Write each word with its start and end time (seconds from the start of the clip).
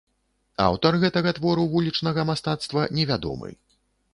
Аўтар 0.67 0.95
гэтага 1.03 1.33
твору 1.39 1.65
вулічнага 1.73 2.25
мастацтва 2.31 2.87
невядомы. 2.99 3.55